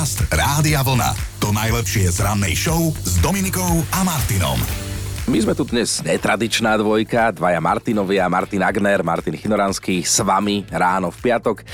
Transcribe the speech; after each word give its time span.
Podcast 0.00 0.32
Rádia 0.32 0.80
Vlna. 0.80 1.12
To 1.44 1.52
najlepšie 1.52 2.08
z 2.08 2.24
rannej 2.24 2.56
show 2.56 2.88
s 3.04 3.20
Dominikou 3.20 3.84
a 3.92 4.00
Martinom. 4.00 4.56
My 5.28 5.44
sme 5.44 5.52
tu 5.52 5.68
dnes 5.68 6.00
netradičná 6.00 6.80
dvojka, 6.80 7.36
dvaja 7.36 7.60
Martinovia, 7.60 8.24
Martin 8.24 8.64
Agner, 8.64 9.04
Martin 9.04 9.36
Chinoranský 9.36 10.00
s 10.00 10.24
vami 10.24 10.64
ráno 10.72 11.12
v 11.12 11.20
piatok. 11.20 11.68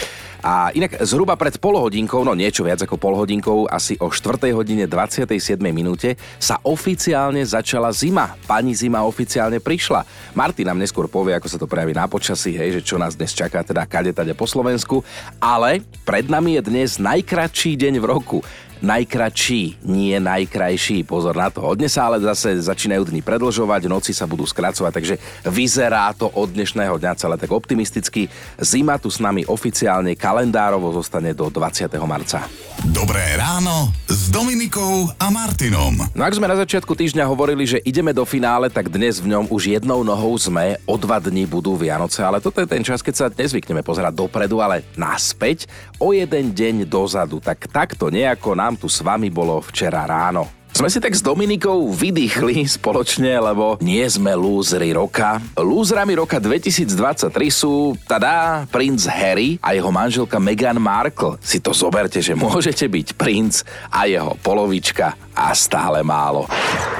A 0.47 0.71
inak 0.79 1.03
zhruba 1.03 1.35
pred 1.35 1.59
polhodinkou, 1.59 2.23
no 2.23 2.31
niečo 2.31 2.63
viac 2.63 2.79
ako 2.79 2.95
polhodinkou, 3.03 3.67
asi 3.67 3.99
o 3.99 4.15
4. 4.15 4.55
hodine 4.55 4.87
27. 4.87 5.59
minúte 5.75 6.15
sa 6.39 6.63
oficiálne 6.63 7.43
začala 7.43 7.91
zima. 7.91 8.39
Pani 8.47 8.71
zima 8.71 9.03
oficiálne 9.03 9.59
prišla. 9.59 10.07
Martin 10.39 10.71
nám 10.71 10.79
neskôr 10.79 11.11
povie, 11.11 11.35
ako 11.35 11.51
sa 11.51 11.59
to 11.59 11.67
prejaví 11.67 11.99
na 11.99 12.07
počasí, 12.07 12.55
hej, 12.55 12.79
že 12.79 12.87
čo 12.87 12.95
nás 12.95 13.19
dnes 13.19 13.35
čaká, 13.35 13.67
teda 13.67 13.91
kade 13.91 14.15
tade 14.15 14.39
po 14.39 14.47
Slovensku. 14.47 15.03
Ale 15.43 15.83
pred 16.07 16.31
nami 16.31 16.63
je 16.63 16.71
dnes 16.71 17.03
najkratší 17.03 17.75
deň 17.75 17.99
v 17.99 18.07
roku 18.07 18.39
najkračší, 18.81 19.87
nie 19.89 20.17
najkrajší. 20.21 21.05
Pozor 21.09 21.37
na 21.37 21.49
to. 21.49 21.65
Od 21.65 21.77
dnes 21.79 21.93
sa 21.95 22.09
ale 22.09 22.21
zase 22.21 22.57
začínajú 22.61 23.09
dni 23.09 23.23
predlžovať, 23.25 23.89
noci 23.89 24.13
sa 24.13 24.29
budú 24.29 24.45
skracovať, 24.45 24.93
takže 24.93 25.15
vyzerá 25.49 26.13
to 26.13 26.29
od 26.29 26.53
dnešného 26.53 27.01
dňa 27.01 27.13
celé 27.17 27.37
tak 27.41 27.53
optimisticky. 27.53 28.29
Zima 28.61 29.01
tu 29.01 29.09
s 29.09 29.23
nami 29.23 29.47
oficiálne 29.49 30.13
kalendárovo 30.19 30.93
zostane 30.93 31.33
do 31.33 31.49
20. 31.49 31.89
marca. 32.05 32.45
Dobré 32.93 33.37
ráno 33.41 33.89
s 34.05 34.29
Dominikou 34.29 35.09
a 35.17 35.33
Martinom. 35.33 35.97
No 36.13 36.23
ak 36.23 36.37
sme 36.37 36.45
na 36.45 36.61
začiatku 36.61 36.93
týždňa 36.93 37.25
hovorili, 37.25 37.65
že 37.65 37.81
ideme 37.83 38.13
do 38.13 38.23
finále, 38.29 38.69
tak 38.69 38.93
dnes 38.93 39.17
v 39.17 39.33
ňom 39.33 39.49
už 39.49 39.73
jednou 39.81 40.05
nohou 40.05 40.37
sme, 40.37 40.77
o 40.85 41.01
dva 41.01 41.17
dní 41.17 41.49
budú 41.49 41.75
Vianoce, 41.75 42.21
ale 42.21 42.39
toto 42.39 42.61
je 42.61 42.69
ten 42.69 42.85
čas, 42.85 43.01
keď 43.01 43.15
sa 43.17 43.27
nezvykneme 43.33 43.81
pozerať 43.81 44.13
dopredu, 44.13 44.61
ale 44.61 44.85
naspäť 44.95 45.65
o 45.97 46.13
jeden 46.13 46.53
deň 46.53 46.85
dozadu. 46.85 47.41
Tak 47.41 47.69
takto 47.73 48.13
nejako 48.13 48.53
nám 48.67 48.75
tu 48.75 48.91
s 48.91 48.99
vami 48.99 49.31
bolo 49.31 49.63
včera 49.63 50.03
ráno. 50.03 50.51
Sme 50.77 50.93
si 50.93 51.01
tak 51.01 51.17
s 51.17 51.25
Dominikou 51.25 51.89
vydýchli 51.89 52.69
spoločne, 52.69 53.41
lebo 53.41 53.81
nie 53.81 54.05
sme 54.13 54.37
lúzri 54.37 54.93
roka. 54.93 55.41
Lúzrami 55.57 56.13
roka 56.21 56.37
2023 56.37 57.33
sú, 57.49 57.97
tada, 58.05 58.69
princ 58.69 59.09
Harry 59.09 59.57
a 59.65 59.73
jeho 59.73 59.89
manželka 59.89 60.37
Meghan 60.37 60.77
Markle. 60.77 61.41
Si 61.41 61.65
to 61.65 61.73
zoberte, 61.73 62.21
že 62.21 62.37
môžete 62.37 62.93
byť 62.93 63.17
princ 63.17 63.65
a 63.89 64.05
jeho 64.05 64.37
polovička 64.45 65.17
a 65.37 65.53
stále 65.53 66.01
málo. 66.01 66.49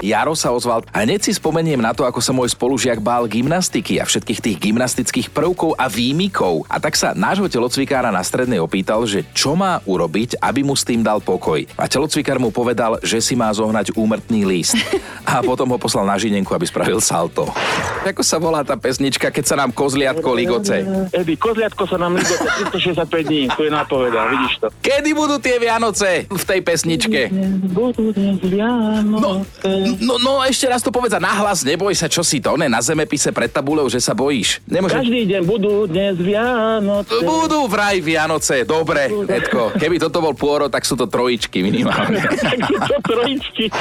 Jaro 0.05 0.37
sa 0.37 0.53
ozval 0.53 0.85
a 0.93 1.09
hneď 1.09 1.25
si 1.25 1.33
spomeniem 1.33 1.81
na 1.81 1.97
to, 1.97 2.05
ako 2.05 2.21
sa 2.21 2.37
môj 2.37 2.53
spolužiak 2.53 3.01
bál 3.01 3.25
gymnastiky 3.25 3.97
a 3.97 4.05
všetkých 4.05 4.45
tých 4.45 4.57
gymnastických 4.61 5.33
prvkov 5.33 5.73
a 5.81 5.89
výmikov. 5.89 6.69
A 6.69 6.77
tak 6.77 7.01
sa 7.01 7.17
nášho 7.17 7.49
telocvikára 7.49 8.13
na 8.13 8.21
strednej 8.21 8.61
opýtal, 8.61 9.09
že 9.09 9.25
čo 9.33 9.57
má 9.57 9.81
urobiť, 9.89 10.37
aby 10.45 10.61
mu 10.61 10.77
s 10.77 10.85
tým 10.85 11.01
dal 11.01 11.25
pokoj. 11.25 11.65
A 11.81 11.89
telocvikár 11.89 12.37
mu 12.37 12.53
povedal, 12.53 13.01
že 13.01 13.25
si 13.25 13.33
má 13.33 13.49
zohnať 13.49 13.97
úmrtný 13.97 14.45
list. 14.45 14.77
A 15.25 15.41
potom 15.41 15.73
ho 15.73 15.79
poslal 15.81 16.05
na 16.05 16.21
žinenku, 16.21 16.53
aby 16.53 16.69
spravil 16.69 17.01
salto. 17.01 17.49
Ako 18.05 18.21
sa 18.23 18.37
volá 18.37 18.63
tá 18.63 18.77
pesnička, 18.77 19.33
keď 19.33 19.45
sa 19.49 19.57
nám 19.57 19.73
kozliatko 19.73 20.29
ligoce? 20.37 20.85
Edy, 21.11 21.35
kozliatko 21.41 21.89
sa 21.89 21.97
nám 21.97 22.21
ligoce 22.21 22.47
365 22.71 23.27
dní, 23.27 23.43
to 23.51 23.67
je 23.67 23.73
napoveda, 23.73 24.29
vidíš 24.29 24.53
to. 24.61 24.67
Kedy 24.85 25.11
budú 25.17 25.41
tie 25.41 25.57
Vianoce 25.59 26.29
v 26.29 26.45
tej 26.45 26.61
pesničke? 26.63 27.33
Budú 27.73 28.13
No, 29.07 29.47
no, 30.03 30.15
no 30.19 30.33
ešte 30.43 30.67
raz 30.67 30.83
to 30.83 30.91
povedz 30.91 31.15
a 31.15 31.21
nahlas, 31.23 31.63
neboj 31.63 31.95
sa, 31.95 32.11
čo 32.11 32.27
si 32.27 32.43
to, 32.43 32.59
ne, 32.59 32.67
na 32.67 32.83
zemepise 32.83 33.31
pred 33.31 33.51
tabulou, 33.53 33.87
že 33.87 34.03
sa 34.03 34.17
bojíš. 34.17 34.65
Nemôže... 34.67 34.99
Každý 34.99 35.23
deň 35.31 35.43
budú 35.47 35.87
dnes 35.87 36.19
Vianoce. 36.19 37.23
Budú 37.23 37.71
vraj 37.71 38.03
Vianoce, 38.03 38.67
dobre, 38.67 39.07
Edko. 39.09 39.71
Keby 39.77 40.03
toto 40.03 40.19
bol 40.19 40.35
pôrod, 40.35 40.73
tak 40.73 40.83
sú 40.83 40.99
to 40.99 41.07
trojičky 41.07 41.63
minimálne. 41.63 42.19
To 42.87 43.03
trojičky. 43.03 43.73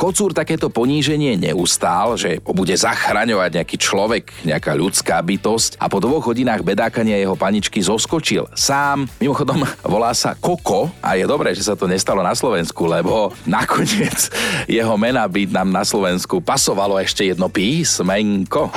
Kocúr 0.00 0.32
takéto 0.32 0.72
poníženie 0.72 1.36
neustál, 1.36 2.16
že 2.16 2.40
bude 2.42 2.72
zachraňovať 2.72 3.60
nejaký 3.60 3.76
človek, 3.76 4.24
nejaká 4.48 4.72
ľudská 4.72 5.20
bytosť 5.20 5.76
a 5.76 5.86
po 5.92 6.00
dvoch 6.00 6.24
hodinách 6.32 6.64
bedákania 6.64 7.20
jeho 7.20 7.36
paničky 7.36 7.84
zoskočil. 7.84 8.48
Sám, 8.56 9.04
mimochodom, 9.20 9.62
volá 9.84 10.16
sa 10.16 10.32
Koko 10.34 10.88
a 11.04 11.20
je 11.20 11.28
dobré, 11.28 11.52
že 11.52 11.66
sa 11.68 11.76
to 11.76 11.84
nestalo 11.84 12.24
na 12.24 12.32
Slovensku, 12.32 12.88
lebo 12.88 13.32
nakoniec 13.44 13.85
jeho 14.66 14.94
mena 14.98 15.26
by 15.26 15.46
nám 15.50 15.70
na 15.70 15.82
Slovensku 15.86 16.42
pasovalo 16.42 16.98
ešte 16.98 17.26
jedno 17.26 17.48
písmenko. 17.50 18.70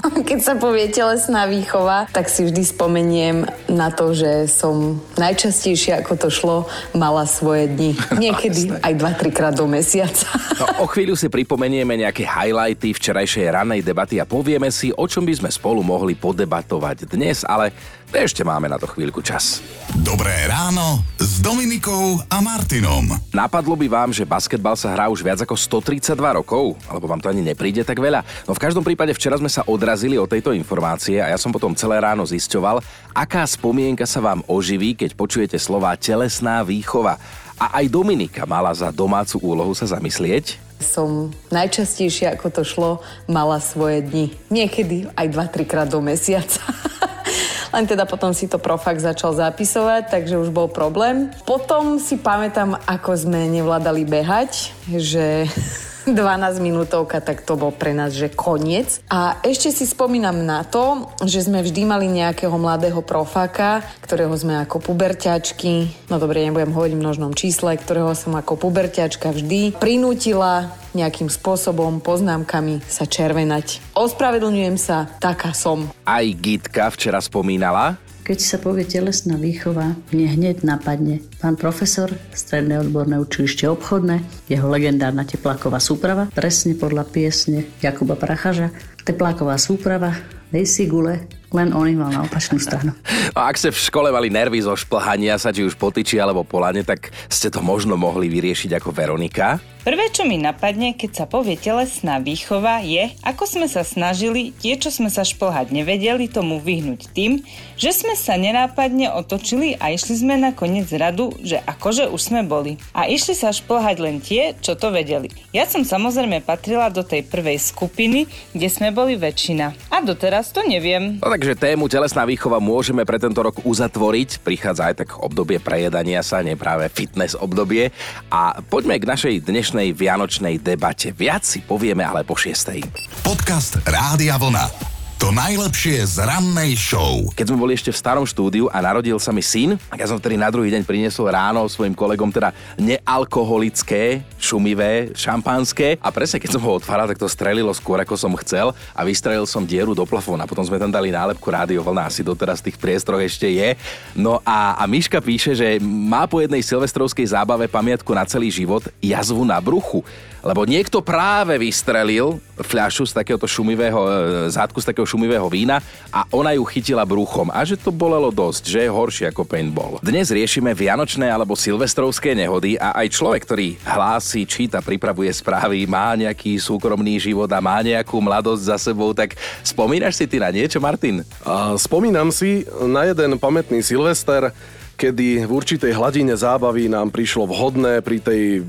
Keď 0.28 0.40
sa 0.40 0.54
povie 0.56 0.88
telesná 0.88 1.44
výchova, 1.44 2.08
tak 2.10 2.32
si 2.32 2.46
vždy 2.46 2.62
spomeniem 2.64 3.36
na 3.68 3.92
to, 3.92 4.16
že 4.16 4.48
som 4.48 4.98
najčastejšie, 5.20 6.00
ako 6.00 6.12
to 6.16 6.28
šlo, 6.32 6.58
mala 6.96 7.28
svoje 7.28 7.68
dni. 7.68 7.92
Niekedy 8.24 8.80
aj 8.80 8.92
2-3 8.96 9.36
krát 9.36 9.54
do 9.54 9.68
mesiaca. 9.68 10.26
No, 10.56 10.84
o 10.84 10.86
chvíľu 10.88 11.16
si 11.16 11.28
pripomenieme 11.28 12.00
nejaké 12.00 12.24
highlighty 12.24 12.96
včerajšej 12.96 13.52
ranej 13.52 13.80
debaty 13.84 14.18
a 14.18 14.28
povieme 14.28 14.72
si, 14.72 14.92
o 14.94 15.04
čom 15.04 15.24
by 15.24 15.34
sme 15.44 15.50
spolu 15.52 15.84
mohli 15.84 16.16
podebatovať 16.16 17.08
dnes, 17.08 17.44
ale 17.44 17.72
ešte 18.10 18.42
máme 18.42 18.66
na 18.66 18.74
to 18.74 18.90
chvíľku 18.90 19.22
čas. 19.22 19.62
Dobré 20.02 20.34
ráno 20.50 20.98
s 21.14 21.38
Dominikou 21.38 22.18
a 22.26 22.42
Martinom. 22.42 23.06
Napadlo 23.30 23.78
by 23.78 23.86
vám, 23.86 24.10
že 24.10 24.26
basketbal 24.26 24.74
sa 24.74 24.90
hrá 24.90 25.06
už 25.06 25.22
viac 25.22 25.38
ako 25.38 25.54
132 25.54 26.18
rokov? 26.18 26.74
Alebo 26.90 27.06
vám 27.06 27.22
to 27.22 27.30
ani 27.30 27.38
nepríde 27.46 27.86
tak 27.86 28.02
veľa? 28.02 28.26
No 28.50 28.52
v 28.58 28.62
každom 28.62 28.82
prípade 28.82 29.14
včera 29.14 29.38
sme 29.38 29.46
sa 29.46 29.62
odrazili 29.62 29.89
od 29.94 30.30
tejto 30.30 30.54
informácie 30.54 31.18
a 31.18 31.30
ja 31.32 31.38
som 31.38 31.50
potom 31.50 31.74
celé 31.74 31.98
ráno 31.98 32.22
zisťoval, 32.22 32.82
aká 33.14 33.42
spomienka 33.46 34.06
sa 34.06 34.22
vám 34.22 34.44
oživí, 34.46 34.94
keď 34.94 35.18
počujete 35.18 35.58
slova 35.58 35.94
telesná 35.98 36.62
výchova. 36.62 37.18
A 37.60 37.84
aj 37.84 37.92
Dominika 37.92 38.48
mala 38.48 38.72
za 38.72 38.88
domácu 38.88 39.36
úlohu 39.44 39.76
sa 39.76 39.84
zamyslieť. 39.84 40.56
Som 40.80 41.36
najčastejšie, 41.52 42.32
ako 42.32 42.46
to 42.48 42.62
šlo, 42.64 42.90
mala 43.28 43.60
svoje 43.60 44.00
dni. 44.00 44.26
Niekedy 44.48 45.12
aj 45.12 45.26
2-3 45.28 45.68
krát 45.68 45.88
do 45.92 46.00
mesiaca. 46.00 46.64
Len 47.74 47.84
teda 47.86 48.08
potom 48.08 48.32
si 48.32 48.50
to 48.50 48.58
profak 48.58 48.98
začal 48.98 49.36
zapisovať, 49.36 50.10
takže 50.10 50.40
už 50.40 50.50
bol 50.50 50.66
problém. 50.66 51.30
Potom 51.46 52.00
si 52.02 52.18
pamätám, 52.18 52.80
ako 52.88 53.12
sme 53.14 53.46
nevládali 53.46 54.08
behať, 54.08 54.72
že 54.88 55.44
12 56.08 56.16
minútovka, 56.64 57.20
tak 57.20 57.44
to 57.44 57.56
bol 57.60 57.74
pre 57.74 57.92
nás, 57.92 58.16
že 58.16 58.32
koniec. 58.32 59.04
A 59.12 59.40
ešte 59.44 59.68
si 59.74 59.84
spomínam 59.84 60.44
na 60.44 60.64
to, 60.64 61.10
že 61.24 61.44
sme 61.44 61.60
vždy 61.60 61.82
mali 61.84 62.06
nejakého 62.08 62.54
mladého 62.56 63.04
profáka, 63.04 63.84
ktorého 64.04 64.32
sme 64.36 64.64
ako 64.64 64.80
puberťačky, 64.80 66.08
no 66.08 66.16
dobre, 66.16 66.44
nebudem 66.46 66.72
hovoriť 66.72 66.94
v 66.96 67.02
množnom 67.02 67.32
čísle, 67.36 67.76
ktorého 67.76 68.16
som 68.16 68.32
ako 68.36 68.56
puberťačka 68.56 69.32
vždy 69.32 69.76
prinútila 69.76 70.72
nejakým 70.90 71.30
spôsobom, 71.30 72.02
poznámkami 72.02 72.82
sa 72.86 73.06
červenať. 73.06 73.94
Ospravedlňujem 73.94 74.76
sa, 74.80 75.06
taká 75.22 75.54
som. 75.54 75.86
Aj 76.02 76.26
Gitka 76.26 76.90
včera 76.90 77.22
spomínala, 77.22 77.94
Keď 78.20 78.38
sa 78.38 78.60
povie 78.60 78.84
telesná 78.84 79.40
výchova, 79.40 79.96
mne 80.12 80.26
hneď 80.28 80.60
napadne 80.60 81.24
pán 81.40 81.56
profesor, 81.56 82.12
Stredné 82.36 82.76
odborné 82.78 83.16
učilište 83.16 83.64
obchodné, 83.64 84.20
jeho 84.46 84.68
legendárna 84.68 85.24
tepláková 85.24 85.80
súprava, 85.80 86.28
presne 86.30 86.76
podľa 86.76 87.08
piesne 87.08 87.64
Jakuba 87.80 88.20
Prachaža. 88.20 88.70
Tepláková 89.08 89.56
súprava, 89.56 90.12
dej 90.52 90.66
gule, 90.90 91.24
len 91.50 91.74
on 91.74 91.86
mal 91.98 92.10
na 92.10 92.22
opačnú 92.22 92.58
stranu. 92.62 92.94
A 93.38 93.50
ak 93.50 93.58
ste 93.58 93.70
v 93.72 93.78
škole 93.78 94.08
mali 94.10 94.30
nervy 94.30 94.62
zo 94.62 94.74
šplhania 94.74 95.38
sa, 95.38 95.50
či 95.54 95.66
už 95.66 95.74
po 95.74 95.90
tyči 95.90 96.18
alebo 96.18 96.46
po 96.46 96.62
lane, 96.62 96.82
tak 96.86 97.10
ste 97.30 97.50
to 97.50 97.62
možno 97.62 97.98
mohli 97.98 98.30
vyriešiť 98.30 98.78
ako 98.78 98.90
Veronika. 98.94 99.58
Prvé, 99.80 100.12
čo 100.12 100.28
mi 100.28 100.36
napadne, 100.36 100.92
keď 100.92 101.10
sa 101.16 101.24
povie 101.24 101.56
telesná 101.56 102.20
výchova, 102.20 102.84
je, 102.84 103.16
ako 103.24 103.48
sme 103.48 103.64
sa 103.64 103.80
snažili 103.80 104.52
tie, 104.52 104.76
čo 104.76 104.92
sme 104.92 105.08
sa 105.08 105.24
šplhať 105.24 105.72
nevedeli, 105.72 106.28
tomu 106.28 106.60
vyhnúť 106.60 107.08
tým, 107.16 107.40
že 107.80 107.96
sme 107.96 108.12
sa 108.12 108.36
nenápadne 108.36 109.08
otočili 109.08 109.80
a 109.80 109.88
išli 109.88 110.20
sme 110.20 110.36
na 110.36 110.52
koniec 110.52 110.92
radu, 110.92 111.32
že 111.40 111.64
akože 111.64 112.12
už 112.12 112.20
sme 112.20 112.44
boli. 112.44 112.76
A 112.92 113.08
išli 113.08 113.32
sa 113.32 113.56
šplhať 113.56 113.96
len 114.04 114.20
tie, 114.20 114.52
čo 114.60 114.76
to 114.76 114.92
vedeli. 114.92 115.32
Ja 115.56 115.64
som 115.64 115.80
samozrejme 115.80 116.44
patrila 116.44 116.92
do 116.92 117.00
tej 117.00 117.24
prvej 117.24 117.56
skupiny, 117.56 118.28
kde 118.52 118.68
sme 118.68 118.92
boli 118.92 119.16
väčšina. 119.16 119.72
A 119.88 120.04
doteraz 120.04 120.52
to 120.52 120.60
neviem. 120.60 121.16
No 121.24 121.32
takže 121.32 121.56
tému 121.56 121.88
telesná 121.88 122.28
výchova 122.28 122.60
môžeme 122.60 123.08
pre 123.08 123.16
tento 123.16 123.40
rok 123.40 123.64
uzatvoriť. 123.64 124.44
Prichádza 124.44 124.92
aj 124.92 124.94
tak 125.00 125.16
obdobie 125.24 125.56
prejedania 125.56 126.20
sa, 126.20 126.44
nie 126.44 126.52
práve 126.52 126.84
fitness 126.92 127.32
obdobie. 127.32 127.96
A 128.28 128.60
poďme 128.60 129.00
k 129.00 129.08
našej 129.08 129.48
dnešnej 129.48 129.69
vianočnej 129.94 130.58
debate. 130.58 131.14
Viac 131.14 131.46
si 131.46 131.62
povieme 131.62 132.02
ale 132.02 132.26
po 132.26 132.34
šiestej. 132.34 132.82
Podcast 133.22 133.78
Rádia 133.86 134.34
Vlna. 134.34 134.89
To 135.20 135.36
najlepšie 135.36 136.00
z 136.16 136.24
rannej 136.24 136.72
show. 136.80 137.28
Keď 137.36 137.52
sme 137.52 137.60
boli 137.60 137.76
ešte 137.76 137.92
v 137.92 138.00
starom 138.00 138.24
štúdiu 138.24 138.72
a 138.72 138.80
narodil 138.80 139.20
sa 139.20 139.36
mi 139.36 139.44
syn, 139.44 139.76
tak 139.92 140.00
ja 140.00 140.08
som 140.08 140.16
vtedy 140.16 140.40
na 140.40 140.48
druhý 140.48 140.72
deň 140.72 140.80
priniesol 140.88 141.28
ráno 141.28 141.68
svojim 141.68 141.92
kolegom 141.92 142.32
teda 142.32 142.56
nealkoholické, 142.80 144.24
šumivé, 144.40 145.12
šampanské 145.12 146.00
a 146.00 146.08
presne 146.08 146.40
keď 146.40 146.56
som 146.56 146.64
ho 146.64 146.72
otváral, 146.72 147.04
tak 147.04 147.20
to 147.20 147.28
strelilo 147.28 147.68
skôr 147.76 148.00
ako 148.00 148.16
som 148.16 148.32
chcel 148.40 148.72
a 148.96 149.04
vystrelil 149.04 149.44
som 149.44 149.68
dieru 149.68 149.92
do 149.92 150.08
plafóna. 150.08 150.48
Potom 150.48 150.64
sme 150.64 150.80
tam 150.80 150.88
dali 150.88 151.12
nálepku 151.12 151.52
rádio 151.52 151.84
vlna, 151.84 152.08
asi 152.08 152.24
doteraz 152.24 152.64
v 152.64 152.72
tých 152.72 152.80
priestoroch 152.80 153.20
ešte 153.20 153.44
je. 153.44 153.76
No 154.16 154.40
a, 154.40 154.80
a 154.80 154.88
Miška 154.88 155.20
píše, 155.20 155.52
že 155.52 155.76
má 155.84 156.24
po 156.24 156.40
jednej 156.40 156.64
silvestrovskej 156.64 157.36
zábave 157.36 157.68
pamiatku 157.68 158.08
na 158.16 158.24
celý 158.24 158.48
život 158.48 158.88
jazvu 159.04 159.44
na 159.44 159.60
bruchu 159.60 160.00
lebo 160.40 160.64
niekto 160.64 161.04
práve 161.04 161.60
vystrelil 161.60 162.40
fľašu 162.56 163.04
z 163.08 163.12
takéhoto 163.12 163.44
šumivého, 163.44 164.00
e, 164.00 164.10
zátku 164.48 164.80
z 164.80 164.88
takého 164.92 165.04
šumivého 165.10 165.50
vína 165.50 165.82
a 166.14 166.22
ona 166.30 166.54
ju 166.54 166.62
chytila 166.62 167.02
bruchom 167.02 167.50
a 167.50 167.66
že 167.66 167.74
to 167.74 167.90
bolelo 167.90 168.30
dosť, 168.30 168.62
že 168.70 168.80
je 168.86 168.90
horšie 168.90 169.26
ako 169.34 169.42
paintball. 169.42 169.98
Dnes 169.98 170.30
riešime 170.30 170.70
vianočné 170.70 171.26
alebo 171.26 171.58
silvestrovské 171.58 172.38
nehody 172.38 172.78
a 172.78 172.94
aj 173.02 173.06
človek, 173.10 173.42
ktorý 173.42 173.68
hlási, 173.82 174.46
číta, 174.46 174.78
pripravuje 174.78 175.34
správy, 175.34 175.82
má 175.90 176.14
nejaký 176.14 176.54
súkromný 176.62 177.18
život 177.18 177.50
a 177.50 177.58
má 177.58 177.82
nejakú 177.82 178.22
mladosť 178.22 178.62
za 178.62 178.76
sebou, 178.78 179.10
tak 179.10 179.34
spomínaš 179.66 180.22
si 180.22 180.30
ty 180.30 180.38
na 180.38 180.54
niečo, 180.54 180.78
Martin? 180.78 181.26
A 181.42 181.74
spomínam 181.74 182.30
si 182.30 182.62
na 182.86 183.10
jeden 183.10 183.34
pamätný 183.40 183.82
Silvester, 183.82 184.54
kedy 185.00 185.48
v 185.48 185.52
určitej 185.56 185.96
hladine 185.96 186.36
zábavy 186.36 186.92
nám 186.92 187.08
prišlo 187.08 187.48
vhodné 187.48 188.04
pri 188.04 188.20
tej 188.20 188.60
e, 188.60 188.62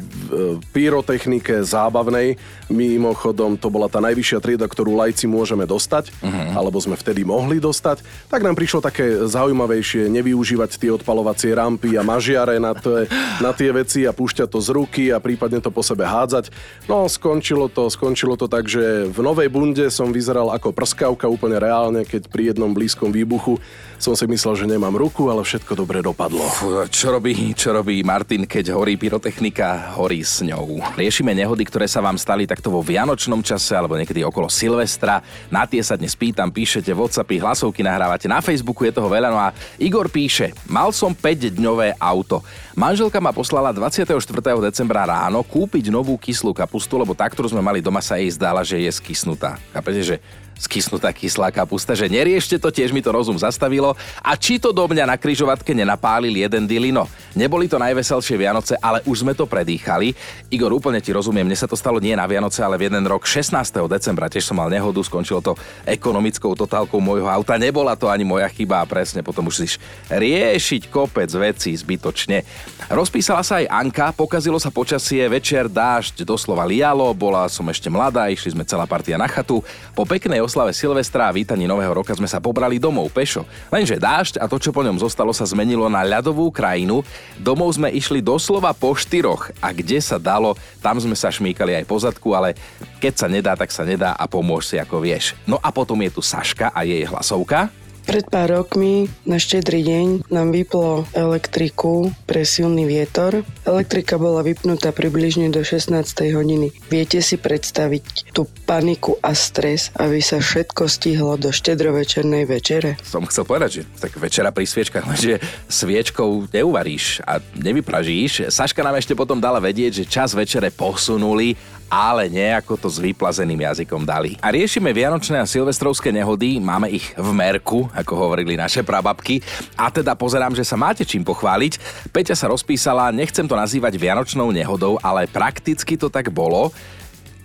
pyrotechnike 0.72 1.60
zábavnej. 1.68 2.40
Mimochodom, 2.72 3.60
to 3.60 3.68
bola 3.68 3.92
tá 3.92 4.00
najvyššia 4.00 4.40
trieda, 4.40 4.64
ktorú 4.64 4.96
lajci 4.96 5.28
môžeme 5.28 5.68
dostať, 5.68 6.08
uh-huh. 6.24 6.56
alebo 6.56 6.80
sme 6.80 6.96
vtedy 6.96 7.28
mohli 7.28 7.60
dostať. 7.60 8.00
Tak 8.32 8.48
nám 8.48 8.56
prišlo 8.56 8.80
také 8.80 9.28
zaujímavejšie 9.28 10.08
nevyužívať 10.08 10.80
tie 10.80 10.96
odpalovacie 10.96 11.52
rampy 11.52 12.00
a 12.00 12.08
mažiare 12.08 12.64
na, 12.64 12.72
tie, 12.72 13.12
na 13.44 13.52
tie 13.52 13.76
veci 13.76 14.08
a 14.08 14.16
púšťať 14.16 14.48
to 14.48 14.64
z 14.64 14.72
ruky 14.72 15.12
a 15.12 15.20
prípadne 15.20 15.60
to 15.60 15.68
po 15.68 15.84
sebe 15.84 16.08
hádzať. 16.08 16.48
No, 16.88 17.12
skončilo 17.12 17.68
to, 17.68 17.92
skončilo 17.92 18.40
to 18.40 18.48
tak, 18.48 18.72
že 18.72 19.04
v 19.12 19.20
Novej 19.20 19.52
bunde 19.52 19.92
som 19.92 20.16
vyzeral 20.16 20.48
ako 20.56 20.72
prskavka 20.72 21.28
úplne 21.28 21.60
reálne, 21.60 22.08
keď 22.08 22.32
pri 22.32 22.56
jednom 22.56 22.72
blízkom 22.72 23.12
výbuchu 23.12 23.60
som 24.02 24.18
si 24.18 24.26
myslel, 24.26 24.54
že 24.58 24.66
nemám 24.66 24.98
ruku, 24.98 25.30
ale 25.30 25.46
všetko 25.46 25.78
dobre 25.78 26.02
dopadlo. 26.02 26.42
Fú, 26.50 26.74
čo 26.90 27.14
robí, 27.14 27.54
čo 27.54 27.70
robí 27.70 28.02
Martin, 28.02 28.50
keď 28.50 28.74
horí 28.74 28.98
pyrotechnika, 28.98 29.94
horí 30.02 30.26
s 30.26 30.42
ňou. 30.42 30.82
Riešime 30.98 31.38
nehody, 31.38 31.62
ktoré 31.62 31.86
sa 31.86 32.02
vám 32.02 32.18
stali 32.18 32.50
takto 32.50 32.74
vo 32.74 32.82
vianočnom 32.82 33.46
čase 33.46 33.78
alebo 33.78 33.94
niekedy 33.94 34.26
okolo 34.26 34.50
Silvestra. 34.50 35.22
Na 35.54 35.70
tie 35.70 35.86
sa 35.86 35.94
dnes 35.94 36.18
pýtam, 36.18 36.50
píšete 36.50 36.90
WhatsAppy, 36.92 37.38
hlasovky 37.38 37.86
nahrávate. 37.86 38.26
Na 38.26 38.42
Facebooku 38.42 38.90
je 38.90 38.94
toho 38.98 39.06
veľa. 39.06 39.30
No 39.30 39.38
a 39.38 39.54
Igor 39.78 40.10
píše, 40.10 40.58
mal 40.66 40.90
som 40.90 41.14
5-dňové 41.14 42.02
auto. 42.02 42.42
Manželka 42.74 43.22
ma 43.22 43.30
poslala 43.30 43.70
24. 43.70 44.18
decembra 44.66 45.06
ráno 45.06 45.46
kúpiť 45.46 45.94
novú 45.94 46.18
kyslú 46.18 46.58
kapustu, 46.58 46.98
lebo 46.98 47.14
tá, 47.14 47.30
ktorú 47.30 47.54
sme 47.54 47.62
mali 47.62 47.84
doma, 47.84 48.02
sa 48.02 48.18
jej 48.18 48.34
zdala, 48.34 48.66
že 48.66 48.82
je 48.82 48.90
skysnutá. 48.90 49.62
Chápete, 49.76 50.02
že 50.02 50.16
skysnutá 50.60 51.10
kyslá 51.10 51.50
kapusta, 51.50 51.98
že 51.98 52.06
neriešte 52.06 52.62
to, 52.62 52.70
tiež 52.70 52.94
mi 52.94 53.02
to 53.02 53.10
rozum 53.10 53.38
zastavilo. 53.40 53.98
A 54.22 54.38
či 54.38 54.62
to 54.62 54.70
do 54.70 54.86
mňa 54.86 55.10
na 55.10 55.18
kryžovatke 55.18 55.74
nenapálil 55.74 56.34
jeden 56.38 56.70
dilino. 56.70 57.10
Neboli 57.34 57.66
to 57.66 57.82
najveselšie 57.82 58.38
Vianoce, 58.38 58.78
ale 58.78 59.02
už 59.08 59.26
sme 59.26 59.34
to 59.34 59.50
predýchali. 59.50 60.14
Igor, 60.54 60.70
úplne 60.76 61.02
ti 61.02 61.10
rozumiem, 61.16 61.48
mne 61.48 61.58
sa 61.58 61.66
to 61.66 61.80
stalo 61.80 61.98
nie 61.98 62.14
na 62.14 62.28
Vianoce, 62.28 62.62
ale 62.62 62.78
v 62.78 62.92
jeden 62.92 63.08
rok 63.08 63.24
16. 63.24 63.56
decembra 63.88 64.28
tiež 64.28 64.52
som 64.52 64.60
mal 64.60 64.70
nehodu, 64.70 65.00
skončilo 65.02 65.40
to 65.40 65.56
ekonomickou 65.88 66.54
totálkou 66.54 67.00
môjho 67.00 67.32
auta. 67.32 67.56
Nebola 67.56 67.96
to 67.96 68.12
ani 68.12 68.28
moja 68.28 68.46
chyba 68.52 68.84
a 68.84 68.90
presne 68.90 69.24
potom 69.24 69.48
už 69.48 69.56
si 69.64 69.68
riešiť 70.12 70.92
kopec 70.92 71.32
vecí 71.32 71.72
zbytočne. 71.74 72.44
Rozpísala 72.92 73.42
sa 73.42 73.64
aj 73.64 73.72
Anka, 73.72 74.12
pokazilo 74.12 74.60
sa 74.60 74.70
počasie, 74.70 75.24
večer 75.32 75.72
dážď 75.72 76.28
doslova 76.28 76.68
lialo, 76.68 77.16
bola 77.16 77.48
som 77.48 77.64
ešte 77.72 77.88
mladá, 77.88 78.28
išli 78.28 78.52
sme 78.52 78.68
celá 78.68 78.84
partia 78.84 79.16
na 79.16 79.32
chatu. 79.32 79.64
Po 79.96 80.04
peknej 80.04 80.41
oslave 80.42 80.74
Silvestra 80.74 81.30
a 81.30 81.36
vítaní 81.36 81.70
nového 81.70 81.94
roka 81.94 82.12
sme 82.12 82.26
sa 82.28 82.42
pobrali 82.42 82.82
domov 82.82 83.14
pešo. 83.14 83.48
Lenže 83.70 84.02
dážď 84.02 84.42
a 84.42 84.50
to, 84.50 84.58
čo 84.58 84.74
po 84.74 84.82
ňom 84.82 84.98
zostalo, 84.98 85.32
sa 85.32 85.46
zmenilo 85.46 85.88
na 85.88 86.02
ľadovú 86.02 86.50
krajinu. 86.50 87.06
Domov 87.38 87.78
sme 87.78 87.94
išli 87.94 88.20
doslova 88.20 88.74
po 88.74 88.98
štyroch 88.98 89.54
a 89.62 89.70
kde 89.72 90.02
sa 90.02 90.18
dalo, 90.18 90.58
tam 90.82 90.98
sme 90.98 91.14
sa 91.14 91.30
šmíkali 91.30 91.78
aj 91.78 91.86
po 91.86 91.96
zadku, 92.02 92.34
ale 92.34 92.58
keď 92.98 93.14
sa 93.14 93.28
nedá, 93.30 93.54
tak 93.54 93.70
sa 93.70 93.86
nedá 93.86 94.18
a 94.18 94.26
pomôž 94.26 94.68
si 94.68 94.82
ako 94.82 95.00
vieš. 95.00 95.38
No 95.46 95.62
a 95.62 95.70
potom 95.70 95.98
je 96.02 96.12
tu 96.12 96.22
Saška 96.26 96.74
a 96.74 96.82
jej 96.84 97.06
hlasovka. 97.06 97.81
Pred 98.02 98.34
pár 98.34 98.50
rokmi 98.50 99.06
na 99.30 99.38
štedrý 99.38 99.86
deň 99.86 100.08
nám 100.34 100.50
vyplo 100.50 101.06
elektriku 101.14 102.10
pre 102.26 102.42
silný 102.44 102.90
vietor. 102.90 103.46
Elektrika 103.62 104.18
bola 104.18 104.42
vypnutá 104.42 104.90
približne 104.90 105.54
do 105.54 105.62
16. 105.62 106.02
hodiny. 106.34 106.74
Viete 106.90 107.22
si 107.22 107.38
predstaviť 107.38 108.34
tú 108.34 108.50
paniku 108.66 109.22
a 109.22 109.38
stres, 109.38 109.94
aby 110.02 110.18
sa 110.18 110.42
všetko 110.42 110.90
stihlo 110.90 111.38
do 111.38 111.54
štedrovečernej 111.54 112.50
večere? 112.50 112.98
Som 113.06 113.30
chcel 113.30 113.46
povedať, 113.46 113.70
že 113.70 113.82
tak 114.02 114.18
večera 114.18 114.50
pri 114.50 114.66
sviečkach, 114.66 115.06
lenže 115.12 115.38
sviečkou 115.70 116.50
neuvaríš 116.50 117.22
a 117.22 117.38
nevypražíš. 117.58 118.50
Saška 118.50 118.82
nám 118.82 118.98
ešte 118.98 119.14
potom 119.14 119.38
dala 119.38 119.62
vedieť, 119.62 120.04
že 120.04 120.10
čas 120.10 120.34
večere 120.34 120.74
posunuli 120.74 121.54
ale 121.92 122.32
nejako 122.32 122.80
to 122.80 122.88
s 122.88 123.04
vyplazeným 123.04 123.68
jazykom 123.68 124.08
dali. 124.08 124.40
A 124.40 124.48
riešime 124.48 124.96
vianočné 124.96 125.44
a 125.44 125.44
silvestrovské 125.44 126.08
nehody, 126.16 126.64
máme 126.64 126.88
ich 126.88 127.12
v 127.20 127.30
merku, 127.36 127.92
ako 127.92 128.16
hovorili 128.16 128.56
naše 128.56 128.80
prababky, 128.80 129.44
a 129.76 129.92
teda 129.92 130.16
pozerám, 130.16 130.56
že 130.56 130.64
sa 130.64 130.80
máte 130.80 131.04
čím 131.04 131.28
pochváliť. 131.28 131.76
Peťa 132.16 132.40
sa 132.40 132.48
rozpísala, 132.48 133.12
nechcem 133.12 133.44
to 133.44 133.60
nazývať 133.60 134.00
vianočnou 134.00 134.56
nehodou, 134.56 134.96
ale 135.04 135.28
prakticky 135.28 136.00
to 136.00 136.08
tak 136.08 136.32
bolo 136.32 136.72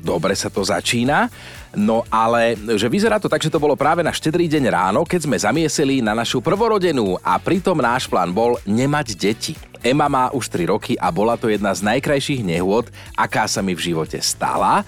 dobre 0.06 0.38
sa 0.38 0.46
to 0.46 0.62
začína. 0.62 1.26
No 1.74 2.06
ale, 2.06 2.54
že 2.78 2.86
vyzerá 2.86 3.18
to 3.18 3.26
tak, 3.26 3.42
že 3.42 3.50
to 3.50 3.58
bolo 3.58 3.74
práve 3.74 4.06
na 4.06 4.14
štedrý 4.14 4.46
deň 4.46 4.64
ráno, 4.70 5.02
keď 5.02 5.26
sme 5.26 5.36
zamiesili 5.36 5.98
na 5.98 6.14
našu 6.14 6.38
prvorodenú 6.38 7.18
a 7.20 7.36
pritom 7.42 7.76
náš 7.82 8.06
plán 8.06 8.30
bol 8.30 8.56
nemať 8.62 9.18
deti. 9.18 9.52
Ema 9.82 10.06
má 10.06 10.32
už 10.32 10.48
3 10.48 10.72
roky 10.72 10.94
a 10.96 11.10
bola 11.10 11.34
to 11.34 11.50
jedna 11.50 11.74
z 11.74 11.84
najkrajších 11.84 12.46
nehôd, 12.46 12.88
aká 13.18 13.44
sa 13.50 13.60
mi 13.60 13.74
v 13.74 13.92
živote 13.92 14.16
stala. 14.22 14.86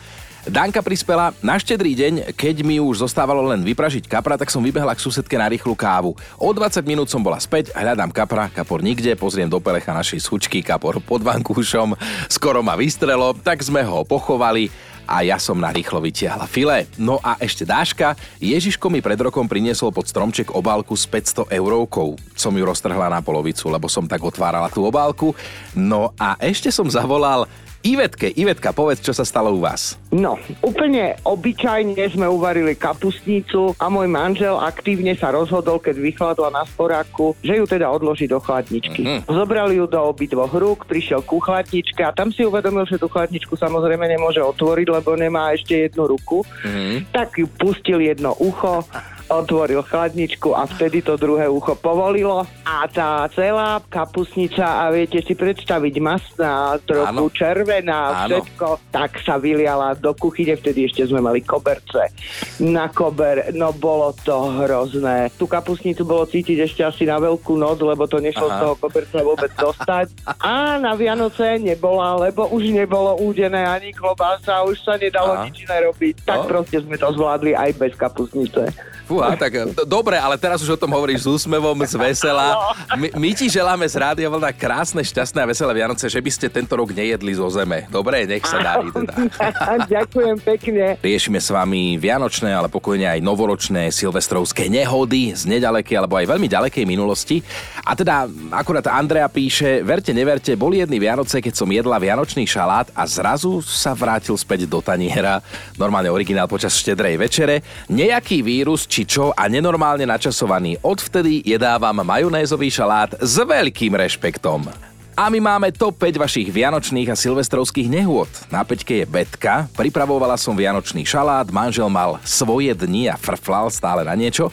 Danka 0.48 0.80
prispela 0.80 1.36
na 1.44 1.60
štedrý 1.60 1.92
deň, 1.92 2.32
keď 2.32 2.64
mi 2.64 2.80
už 2.80 3.04
zostávalo 3.04 3.44
len 3.52 3.60
vypražiť 3.60 4.08
kapra, 4.08 4.40
tak 4.40 4.48
som 4.48 4.64
vybehla 4.64 4.96
k 4.96 5.04
susedke 5.04 5.36
na 5.36 5.44
rýchlu 5.44 5.76
kávu. 5.76 6.16
O 6.40 6.48
20 6.56 6.88
minút 6.88 7.12
som 7.12 7.20
bola 7.20 7.36
späť, 7.36 7.68
hľadám 7.76 8.08
kapra, 8.08 8.48
kapor 8.48 8.80
nikde, 8.80 9.12
pozriem 9.12 9.44
do 9.44 9.60
pelecha 9.60 9.92
našej 9.92 10.24
sučky, 10.24 10.64
kapor 10.64 11.04
pod 11.04 11.20
vankúšom, 11.20 11.92
skoro 12.32 12.64
ma 12.64 12.80
vystrelo, 12.80 13.36
tak 13.36 13.60
sme 13.60 13.84
ho 13.84 14.08
pochovali 14.08 14.72
a 15.08 15.24
ja 15.24 15.40
som 15.40 15.56
na 15.56 15.72
rýchlo 15.72 16.04
vytiahla 16.04 16.44
file. 16.44 16.84
No 17.00 17.16
a 17.24 17.40
ešte 17.40 17.64
Dáška, 17.64 18.12
Ježiško 18.36 18.92
mi 18.92 19.00
pred 19.00 19.16
rokom 19.16 19.48
priniesol 19.48 19.88
pod 19.88 20.04
stromček 20.04 20.52
obálku 20.52 20.92
s 20.92 21.08
500 21.08 21.48
eurovkou. 21.48 22.20
Som 22.36 22.52
ju 22.52 22.68
roztrhla 22.68 23.08
na 23.08 23.24
polovicu, 23.24 23.72
lebo 23.72 23.88
som 23.88 24.04
tak 24.04 24.20
otvárala 24.20 24.68
tú 24.68 24.84
obálku. 24.84 25.32
No 25.72 26.12
a 26.20 26.36
ešte 26.36 26.68
som 26.68 26.84
zavolal 26.92 27.48
Ivetke, 27.86 28.34
Ivetka, 28.34 28.74
povedz, 28.74 29.00
čo 29.06 29.14
sa 29.14 29.22
stalo 29.22 29.54
u 29.54 29.62
vás. 29.62 29.94
No, 30.10 30.34
úplne 30.64 31.14
obyčajne 31.22 31.94
sme 32.10 32.26
uvarili 32.26 32.74
kapustnicu 32.74 33.76
a 33.78 33.86
môj 33.86 34.10
manžel 34.10 34.58
aktívne 34.58 35.14
sa 35.14 35.30
rozhodol, 35.30 35.78
keď 35.78 35.96
vychladla 36.02 36.50
na 36.50 36.62
sporáku, 36.66 37.38
že 37.38 37.54
ju 37.54 37.64
teda 37.70 37.86
odloží 37.86 38.26
do 38.26 38.42
chladničky. 38.42 39.06
Mm-hmm. 39.06 39.30
Zobrali 39.30 39.78
ju 39.78 39.86
do 39.86 40.00
obidvoch 40.02 40.50
rúk, 40.50 40.90
prišiel 40.90 41.22
ku 41.22 41.38
chladničke 41.38 42.02
a 42.02 42.10
tam 42.10 42.34
si 42.34 42.42
uvedomil, 42.42 42.82
že 42.88 42.98
tú 42.98 43.06
chladničku 43.06 43.54
samozrejme 43.54 44.10
nemôže 44.10 44.42
otvoriť, 44.42 44.86
lebo 44.90 45.14
nemá 45.14 45.54
ešte 45.54 45.86
jednu 45.86 46.10
ruku. 46.10 46.42
Mm-hmm. 46.66 47.14
Tak 47.14 47.38
ju 47.38 47.46
pustil 47.46 48.02
jedno 48.02 48.34
ucho 48.42 48.82
otvoril 49.28 49.84
chladničku 49.84 50.56
a 50.56 50.64
vtedy 50.64 51.04
to 51.04 51.20
druhé 51.20 51.46
ucho 51.48 51.76
povolilo 51.76 52.48
a 52.64 52.88
tá 52.88 53.28
celá 53.32 53.80
kapusnica 53.86 54.84
a 54.84 54.92
viete 54.92 55.20
si 55.22 55.36
predstaviť 55.36 55.94
masná, 56.00 56.80
trochu 56.82 57.28
Áno. 57.28 57.32
červená, 57.32 58.24
Áno. 58.24 58.40
všetko, 58.40 58.68
tak 58.92 59.20
sa 59.22 59.36
vyliala 59.36 59.94
do 60.00 60.16
kuchyne, 60.16 60.56
vtedy 60.56 60.88
ešte 60.88 61.08
sme 61.08 61.20
mali 61.20 61.44
koberce 61.44 62.10
na 62.58 62.90
kober, 62.90 63.54
no 63.54 63.70
bolo 63.76 64.10
to 64.24 64.34
hrozné. 64.64 65.30
Tú 65.38 65.46
kapusnicu 65.46 66.02
bolo 66.02 66.26
cítiť 66.26 66.58
ešte 66.64 66.82
asi 66.82 67.04
na 67.06 67.22
veľkú 67.22 67.54
noc, 67.54 67.78
lebo 67.84 68.08
to 68.10 68.18
nešlo 68.18 68.48
Aha. 68.48 68.54
z 68.54 68.56
toho 68.64 68.74
koberca 68.80 69.18
vôbec 69.22 69.52
dostať. 69.54 70.06
A 70.42 70.80
na 70.80 70.98
Vianoce 70.98 71.60
nebola, 71.60 72.18
lebo 72.18 72.50
už 72.50 72.72
nebolo 72.74 73.14
údené 73.20 73.62
ani 73.64 73.94
klobása, 73.94 74.66
už 74.66 74.80
sa 74.82 74.98
nedalo 74.98 75.38
Aha. 75.38 75.44
nič 75.46 75.68
iné 75.68 75.86
robiť. 75.86 76.26
Tak 76.26 76.38
no. 76.44 76.48
proste 76.50 76.82
sme 76.82 76.96
to 76.98 77.08
zvládli 77.14 77.52
aj 77.54 77.70
bez 77.78 77.92
kapusnice. 77.94 78.72
Fúha, 79.08 79.32
tak 79.40 79.52
e, 79.56 79.72
do- 79.72 79.88
dobre, 79.88 80.20
ale 80.20 80.36
teraz 80.36 80.60
už 80.60 80.76
o 80.76 80.78
tom 80.78 80.92
hovoríš 80.92 81.24
s 81.24 81.40
úsmevom, 81.40 81.72
z 81.88 81.96
vesela. 81.96 82.76
My, 82.92 83.08
my 83.16 83.30
ti 83.32 83.48
želáme 83.48 83.88
z 83.88 83.96
Rádia 83.96 84.28
Vlna 84.28 84.52
krásne, 84.52 85.00
šťastné 85.00 85.40
a 85.40 85.48
veselé 85.48 85.72
Vianoce, 85.72 86.12
že 86.12 86.20
by 86.20 86.28
ste 86.28 86.52
tento 86.52 86.76
rok 86.76 86.92
nejedli 86.92 87.32
zo 87.32 87.48
zeme. 87.48 87.88
Dobre, 87.88 88.28
nech 88.28 88.44
sa 88.44 88.60
darí 88.60 88.92
teda. 88.92 89.14
Ďakujem 89.96 90.36
pekne. 90.44 90.84
Riešime 91.00 91.40
s 91.40 91.48
vami 91.48 91.96
vianočné, 91.96 92.52
ale 92.52 92.68
pokojne 92.68 93.08
aj 93.08 93.24
novoročné 93.24 93.88
silvestrovské 93.88 94.68
nehody 94.68 95.32
z 95.32 95.48
nedalekej 95.48 95.96
alebo 95.96 96.20
aj 96.20 96.28
veľmi 96.28 96.48
ďalekej 96.50 96.84
minulosti. 96.84 97.40
A 97.88 97.96
teda 97.96 98.28
akurát 98.52 98.84
Andrea 98.92 99.32
píše, 99.32 99.80
verte, 99.80 100.12
neverte, 100.12 100.52
boli 100.58 100.82
jedny 100.82 101.00
Vianoce, 101.00 101.40
keď 101.40 101.54
som 101.54 101.68
jedla 101.70 101.96
vianočný 101.96 102.44
šalát 102.44 102.90
a 102.92 103.08
zrazu 103.08 103.64
sa 103.64 103.96
vrátil 103.96 104.36
späť 104.36 104.68
do 104.68 104.82
taniera. 104.84 105.40
Normálne 105.78 106.12
originál 106.12 106.50
počas 106.50 106.76
štedrej 106.76 107.16
večere. 107.16 107.62
Nejaký 107.88 108.42
vírus 108.42 108.84
či 108.84 108.97
čo 109.04 109.36
a 109.36 109.44
nenormálne 109.46 110.08
načasovaný. 110.08 110.80
Odvtedy 110.80 111.44
jedávam 111.44 112.00
majonézový 112.02 112.72
šalát 112.72 113.14
s 113.20 113.38
veľkým 113.38 113.94
rešpektom. 113.94 114.88
A 115.18 115.26
my 115.34 115.42
máme 115.42 115.74
top 115.74 115.98
5 115.98 116.14
vašich 116.14 116.46
vianočných 116.46 117.10
a 117.10 117.18
silvestrovských 117.18 117.90
nehôd. 117.90 118.30
Na 118.54 118.62
peťke 118.62 119.02
je 119.02 119.06
Betka, 119.06 119.66
pripravovala 119.74 120.38
som 120.38 120.54
vianočný 120.54 121.02
šalát, 121.02 121.50
manžel 121.50 121.90
mal 121.90 122.22
svoje 122.22 122.70
dni 122.70 123.10
a 123.10 123.18
frflal 123.18 123.66
stále 123.66 124.06
na 124.06 124.14
niečo. 124.14 124.46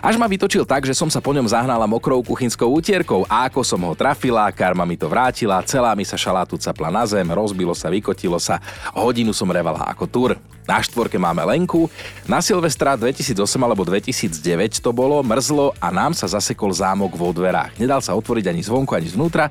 Až 0.00 0.16
ma 0.16 0.24
vytočil 0.24 0.64
tak, 0.64 0.88
že 0.88 0.96
som 0.96 1.12
sa 1.12 1.20
po 1.20 1.32
ňom 1.32 1.44
zahnala 1.44 1.84
mokrou 1.84 2.24
kuchynskou 2.24 2.68
utierkou 2.72 3.28
a 3.28 3.48
ako 3.48 3.60
som 3.60 3.80
ho 3.84 3.92
trafila, 3.92 4.48
karma 4.48 4.88
mi 4.88 4.96
to 4.96 5.08
vrátila, 5.08 5.60
celá 5.64 5.92
mi 5.92 6.08
sa 6.08 6.16
šalátu 6.16 6.56
capla 6.56 6.88
na 6.88 7.04
zem, 7.04 7.28
rozbilo 7.28 7.76
sa, 7.76 7.92
vykotilo 7.92 8.40
sa, 8.40 8.64
hodinu 8.96 9.36
som 9.36 9.48
revala 9.48 9.84
ako 9.92 10.04
tur. 10.08 10.30
Na 10.68 10.78
štvorke 10.78 11.16
máme 11.16 11.40
Lenku, 11.44 11.88
na 12.28 12.38
Silvestra 12.44 12.94
2008 12.94 13.36
alebo 13.58 13.82
2009 13.82 14.80
to 14.80 14.90
bolo, 14.92 15.20
mrzlo 15.24 15.74
a 15.80 15.88
nám 15.90 16.12
sa 16.12 16.28
zasekol 16.28 16.70
zámok 16.70 17.16
vo 17.16 17.32
dverách. 17.32 17.76
Nedal 17.80 18.04
sa 18.04 18.14
otvoriť 18.14 18.52
ani 18.52 18.62
zvonku, 18.62 18.92
ani 18.92 19.08
zvnútra, 19.08 19.48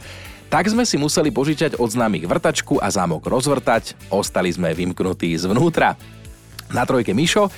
tak 0.49 0.65
sme 0.65 0.81
si 0.81 0.97
museli 0.97 1.29
požičať 1.29 1.77
od 1.77 1.89
známych 1.93 2.25
vrtačku 2.25 2.81
a 2.81 2.89
zámok 2.89 3.21
rozvrtať, 3.25 4.09
ostali 4.09 4.49
sme 4.49 4.73
vymknutí 4.73 5.33
zvnútra. 5.37 5.93
Na 6.73 6.85
trojke 6.85 7.13
Mišo, 7.13 7.49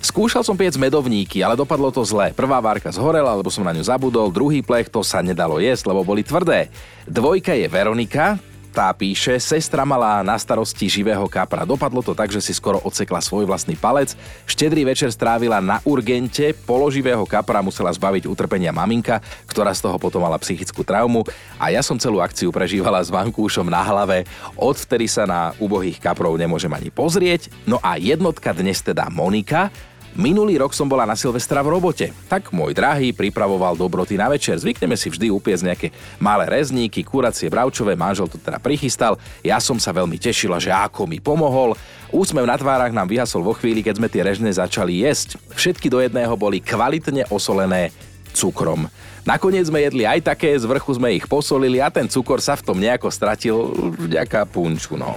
Skúšal 0.00 0.40
som 0.40 0.56
piec 0.56 0.80
medovníky, 0.80 1.44
ale 1.44 1.60
dopadlo 1.60 1.92
to 1.92 2.00
zle. 2.08 2.32
Prvá 2.32 2.56
várka 2.56 2.88
zhorela, 2.88 3.36
lebo 3.36 3.52
som 3.52 3.60
na 3.60 3.76
ňu 3.76 3.84
zabudol, 3.84 4.32
druhý 4.32 4.64
plech 4.64 4.88
to 4.88 5.04
sa 5.04 5.20
nedalo 5.20 5.60
jesť, 5.60 5.92
lebo 5.92 6.00
boli 6.00 6.24
tvrdé. 6.24 6.72
Dvojka 7.04 7.52
je 7.52 7.68
Veronika, 7.68 8.40
tá 8.70 8.88
píše, 8.94 9.36
sestra 9.42 9.82
mala 9.82 10.22
na 10.22 10.38
starosti 10.38 10.86
živého 10.86 11.26
kapra. 11.26 11.66
Dopadlo 11.66 12.00
to 12.00 12.14
tak, 12.14 12.30
že 12.30 12.38
si 12.38 12.54
skoro 12.54 12.78
odsekla 12.86 13.18
svoj 13.18 13.44
vlastný 13.44 13.74
palec. 13.74 14.14
Štedrý 14.46 14.86
večer 14.86 15.10
strávila 15.10 15.58
na 15.58 15.82
urgente, 15.82 16.54
položivého 16.64 17.26
kapra 17.26 17.60
musela 17.60 17.90
zbaviť 17.90 18.30
utrpenia 18.30 18.70
maminka, 18.70 19.18
ktorá 19.50 19.74
z 19.74 19.84
toho 19.84 19.98
potom 19.98 20.22
mala 20.22 20.38
psychickú 20.38 20.86
traumu 20.86 21.26
a 21.58 21.74
ja 21.74 21.82
som 21.82 21.98
celú 21.98 22.22
akciu 22.22 22.54
prežívala 22.54 23.02
s 23.02 23.10
vankúšom 23.10 23.66
na 23.66 23.82
hlave. 23.82 24.24
Odvtedy 24.54 25.10
sa 25.10 25.26
na 25.26 25.50
ubohých 25.58 25.98
kaprov 25.98 26.38
nemôžem 26.38 26.70
ani 26.70 26.94
pozrieť. 26.94 27.50
No 27.66 27.82
a 27.82 27.98
jednotka 27.98 28.54
dnes 28.54 28.78
teda 28.80 29.10
Monika, 29.10 29.74
Minulý 30.18 30.58
rok 30.58 30.74
som 30.74 30.90
bola 30.90 31.06
na 31.06 31.14
Silvestra 31.14 31.62
v 31.62 31.78
robote. 31.78 32.10
Tak 32.26 32.50
môj 32.50 32.74
drahý 32.74 33.14
pripravoval 33.14 33.78
dobroty 33.78 34.18
na 34.18 34.26
večer. 34.26 34.58
Zvykneme 34.58 34.98
si 34.98 35.06
vždy 35.06 35.30
upiecť 35.30 35.66
nejaké 35.70 35.88
malé 36.18 36.50
rezníky, 36.50 37.06
kuracie, 37.06 37.46
bravčové, 37.46 37.94
manžel 37.94 38.26
to 38.26 38.34
teda 38.34 38.58
prichystal. 38.58 39.14
Ja 39.46 39.62
som 39.62 39.78
sa 39.78 39.94
veľmi 39.94 40.18
tešila, 40.18 40.58
že 40.58 40.74
ako 40.74 41.06
mi 41.06 41.22
pomohol. 41.22 41.78
Úsmev 42.10 42.42
na 42.42 42.58
tvárach 42.58 42.90
nám 42.90 43.06
vyhasol 43.06 43.46
vo 43.46 43.54
chvíli, 43.54 43.86
keď 43.86 44.02
sme 44.02 44.10
tie 44.10 44.26
režne 44.26 44.50
začali 44.50 45.06
jesť. 45.06 45.38
Všetky 45.54 45.86
do 45.86 46.02
jedného 46.02 46.34
boli 46.34 46.58
kvalitne 46.58 47.30
osolené 47.30 47.94
cukrom. 48.34 48.90
Nakoniec 49.22 49.70
sme 49.70 49.84
jedli 49.84 50.02
aj 50.10 50.26
také, 50.26 50.58
z 50.58 50.66
vrchu 50.66 50.90
sme 50.98 51.14
ich 51.14 51.30
posolili 51.30 51.78
a 51.78 51.86
ten 51.86 52.10
cukor 52.10 52.42
sa 52.42 52.58
v 52.58 52.66
tom 52.66 52.82
nejako 52.82 53.14
stratil 53.14 53.70
vďaka 53.94 54.42
punču, 54.50 54.98
no. 54.98 55.14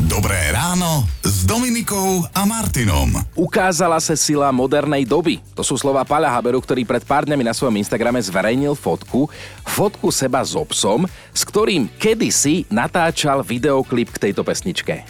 Dobré 0.00 0.48
ráno 0.56 1.04
s 1.20 1.44
Dominikou 1.44 2.24
a 2.32 2.48
Martinom. 2.48 3.12
Ukázala 3.36 4.00
sa 4.00 4.16
sila 4.16 4.48
modernej 4.48 5.04
doby. 5.04 5.44
To 5.52 5.60
sú 5.60 5.76
slova 5.76 6.00
Paľa 6.08 6.32
Haberu, 6.32 6.64
ktorý 6.64 6.88
pred 6.88 7.04
pár 7.04 7.28
dňami 7.28 7.44
na 7.44 7.52
svojom 7.52 7.76
Instagrame 7.76 8.16
zverejnil 8.24 8.72
fotku. 8.72 9.28
Fotku 9.68 10.08
seba 10.08 10.40
s 10.40 10.56
so 10.56 10.64
obsom, 10.64 11.04
s 11.36 11.42
ktorým 11.44 11.92
kedysi 12.00 12.64
natáčal 12.72 13.44
videoklip 13.44 14.16
k 14.16 14.30
tejto 14.32 14.40
pesničke. 14.40 15.04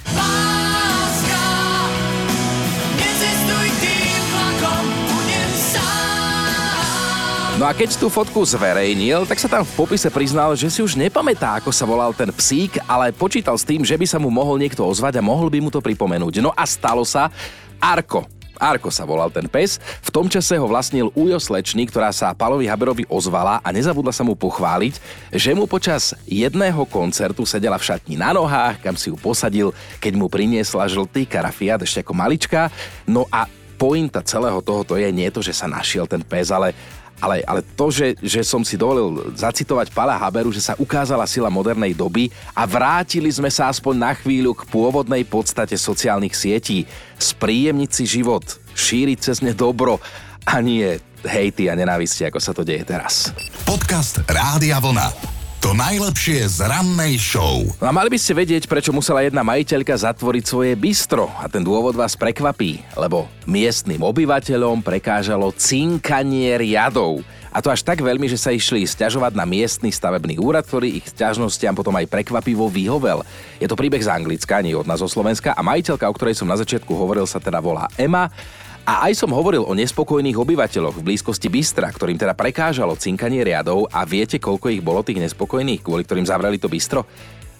No 7.62 7.71
a 7.71 7.78
keď 7.78 7.95
tú 7.95 8.11
fotku 8.11 8.42
zverejnil, 8.42 9.23
tak 9.23 9.38
sa 9.38 9.47
tam 9.47 9.62
v 9.62 9.71
popise 9.78 10.11
priznal, 10.11 10.50
že 10.59 10.66
si 10.66 10.83
už 10.83 10.99
nepamätá, 10.99 11.62
ako 11.62 11.71
sa 11.71 11.87
volal 11.87 12.11
ten 12.11 12.26
psík, 12.35 12.83
ale 12.90 13.14
počítal 13.14 13.54
s 13.54 13.62
tým, 13.62 13.87
že 13.87 13.95
by 13.95 14.02
sa 14.02 14.19
mu 14.19 14.35
mohol 14.35 14.59
niekto 14.59 14.83
ozvať 14.83 15.23
a 15.23 15.23
mohol 15.23 15.47
by 15.47 15.62
mu 15.62 15.71
to 15.71 15.78
pripomenúť. 15.78 16.42
No 16.42 16.50
a 16.59 16.66
stalo 16.66 17.07
sa 17.07 17.31
Arko. 17.78 18.26
Arko 18.59 18.90
sa 18.90 19.07
volal 19.07 19.31
ten 19.31 19.47
pes. 19.47 19.78
V 20.02 20.11
tom 20.11 20.26
čase 20.26 20.59
ho 20.59 20.66
vlastnil 20.66 21.14
Ujo 21.14 21.38
Slečný, 21.38 21.87
ktorá 21.87 22.11
sa 22.11 22.35
Palovi 22.35 22.66
Haberovi 22.66 23.07
ozvala 23.07 23.62
a 23.62 23.71
nezabudla 23.71 24.11
sa 24.11 24.26
mu 24.26 24.35
pochváliť, 24.35 24.99
že 25.31 25.54
mu 25.54 25.71
počas 25.71 26.19
jedného 26.26 26.83
koncertu 26.90 27.47
sedela 27.47 27.78
v 27.78 27.95
šatni 27.95 28.19
na 28.19 28.35
nohách, 28.35 28.83
kam 28.83 28.99
si 28.99 29.07
ju 29.07 29.14
posadil, 29.14 29.71
keď 30.02 30.19
mu 30.19 30.26
priniesla 30.26 30.90
žltý 30.90 31.31
karafiat 31.31 31.78
ešte 31.87 32.02
ako 32.02 32.11
malička. 32.11 32.75
No 33.07 33.31
a 33.31 33.47
pointa 33.78 34.19
celého 34.23 34.59
tohoto 34.62 34.99
je 34.99 35.11
nie 35.14 35.31
to, 35.31 35.42
že 35.42 35.54
sa 35.54 35.71
našiel 35.71 36.11
ten 36.11 36.26
pes, 36.26 36.50
ale 36.54 36.75
ale, 37.23 37.47
ale 37.47 37.62
to, 37.62 37.87
že, 37.95 38.19
že 38.19 38.43
som 38.43 38.67
si 38.67 38.75
dovolil 38.75 39.31
zacitovať 39.38 39.95
Pala 39.95 40.19
Haberu, 40.19 40.50
že 40.50 40.59
sa 40.59 40.75
ukázala 40.75 41.23
sila 41.31 41.47
modernej 41.47 41.95
doby 41.95 42.35
a 42.50 42.67
vrátili 42.67 43.31
sme 43.31 43.47
sa 43.47 43.71
aspoň 43.71 43.95
na 43.95 44.12
chvíľu 44.19 44.59
k 44.59 44.67
pôvodnej 44.67 45.23
podstate 45.23 45.79
sociálnych 45.79 46.35
sietí. 46.35 46.83
Spríjemniť 47.23 47.91
si 47.95 48.05
život, 48.11 48.43
šíriť 48.75 49.19
cez 49.23 49.38
ne 49.38 49.55
dobro 49.55 50.02
a 50.43 50.59
nie 50.59 50.99
hejty 51.23 51.71
a 51.71 51.79
nenávisti, 51.79 52.26
ako 52.26 52.43
sa 52.43 52.50
to 52.50 52.67
deje 52.67 52.83
teraz. 52.83 53.31
Podcast 53.62 54.26
Rádia 54.26 54.83
Vlna. 54.83 55.42
To 55.62 55.78
najlepšie 55.78 56.42
z 56.59 56.66
rannej 56.66 57.23
show. 57.23 57.62
No 57.78 57.87
a 57.87 57.95
mali 57.95 58.11
by 58.11 58.19
ste 58.19 58.35
vedieť, 58.35 58.66
prečo 58.66 58.90
musela 58.90 59.23
jedna 59.23 59.47
majiteľka 59.47 59.95
zatvoriť 59.95 60.42
svoje 60.42 60.75
bistro. 60.75 61.31
A 61.38 61.47
ten 61.47 61.62
dôvod 61.62 61.95
vás 61.95 62.19
prekvapí, 62.19 62.83
lebo 62.99 63.31
miestnym 63.47 64.02
obyvateľom 64.02 64.83
prekážalo 64.83 65.54
cinkanie 65.54 66.59
riadov. 66.59 67.23
A 67.54 67.62
to 67.62 67.71
až 67.71 67.87
tak 67.87 68.02
veľmi, 68.02 68.26
že 68.26 68.42
sa 68.42 68.50
išli 68.50 68.83
stiažovať 68.83 69.38
na 69.38 69.47
miestny 69.47 69.95
stavebný 69.95 70.42
úrad, 70.42 70.66
ktorý 70.66 70.99
ich 70.99 71.07
stiažnostiam 71.07 71.78
potom 71.78 71.95
aj 71.95 72.11
prekvapivo 72.11 72.66
vyhovel. 72.66 73.23
Je 73.62 73.71
to 73.71 73.78
príbeh 73.78 74.02
z 74.02 74.11
Anglicka, 74.11 74.66
nie 74.66 74.75
od 74.75 74.90
nás 74.90 74.99
zo 74.99 75.07
Slovenska 75.07 75.54
a 75.54 75.62
majiteľka, 75.62 76.11
o 76.11 76.16
ktorej 76.19 76.35
som 76.35 76.50
na 76.50 76.59
začiatku 76.59 76.90
hovoril, 76.90 77.23
sa 77.23 77.38
teda 77.38 77.62
volá 77.62 77.87
Emma 77.95 78.35
a 78.83 79.07
aj 79.07 79.15
som 79.15 79.31
hovoril 79.31 79.62
o 79.62 79.79
nespokojných 79.79 80.35
obyvateľoch 80.35 80.99
v 80.99 81.07
blízkosti 81.07 81.47
Bystra, 81.47 81.87
ktorým 81.87 82.19
teda 82.19 82.35
prekážalo 82.35 82.99
cinkanie 82.99 83.47
riadov 83.47 83.87
a 83.95 84.03
viete, 84.03 84.43
koľko 84.43 84.75
ich 84.75 84.83
bolo 84.83 85.07
tých 85.07 85.23
nespokojných, 85.23 85.87
kvôli 85.87 86.03
ktorým 86.03 86.27
zavreli 86.27 86.59
to 86.59 86.67
Bystro? 86.67 87.07